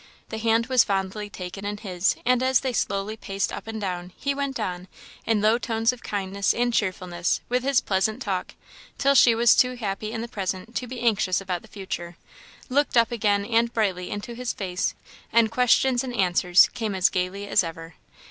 The 0.29 0.39
hand 0.39 0.65
was 0.65 0.83
fondly 0.83 1.29
taken 1.29 1.63
in 1.63 1.77
his; 1.77 2.15
and, 2.25 2.41
as 2.41 2.61
they 2.61 2.73
slowly 2.73 3.15
paced 3.15 3.53
up 3.53 3.67
and 3.67 3.79
down, 3.79 4.13
he 4.17 4.33
went 4.33 4.59
on, 4.59 4.87
in 5.27 5.41
low 5.41 5.59
tones 5.59 5.93
of 5.93 6.01
kindness 6.01 6.55
and 6.55 6.73
cheerfulness, 6.73 7.39
with 7.49 7.61
his 7.61 7.81
pleasant 7.81 8.19
talk, 8.19 8.55
till 8.97 9.13
she 9.13 9.35
was 9.35 9.55
too 9.55 9.75
happy 9.75 10.11
in 10.11 10.21
the 10.21 10.27
present 10.27 10.75
to 10.77 10.87
be 10.87 11.01
anxious 11.01 11.39
about 11.39 11.61
the 11.61 11.67
future 11.67 12.17
looked 12.67 12.97
up 12.97 13.11
again 13.11 13.45
and 13.45 13.73
brightly 13.73 14.09
into 14.09 14.33
his 14.33 14.53
face, 14.53 14.95
and 15.31 15.51
questions 15.51 16.03
and 16.03 16.15
answers 16.15 16.67
came 16.73 16.95
as 16.95 17.07
gaily 17.09 17.47
as 17.47 17.63
ever. 17.63 17.93